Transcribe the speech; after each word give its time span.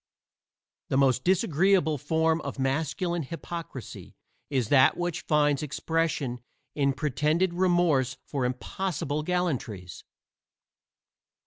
The 0.89 0.97
most 0.97 1.23
disagreeable 1.23 1.99
form 1.99 2.41
of 2.41 2.57
masculine 2.57 3.21
hypocrisy 3.21 4.15
is 4.49 4.69
that 4.69 4.97
which 4.97 5.21
finds 5.27 5.61
expression 5.61 6.39
in 6.73 6.93
pretended 6.93 7.53
remorse 7.53 8.17
for 8.25 8.43
impossible 8.43 9.21
gallantries. 9.21 10.03